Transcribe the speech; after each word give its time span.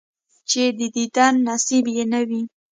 چې 0.49 0.63
د 0.77 0.79
دیدن 0.95 1.33
نصیب 1.47 1.85
یې 1.95 2.03
نه 2.13 2.21
وي، 2.27 2.41